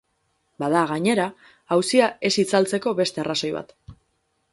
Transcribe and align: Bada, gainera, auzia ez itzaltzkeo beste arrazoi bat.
Bada, 0.61 0.79
gainera, 0.91 1.27
auzia 1.75 2.07
ez 2.31 2.31
itzaltzkeo 2.45 2.95
beste 3.01 3.23
arrazoi 3.25 3.53
bat. 3.59 3.71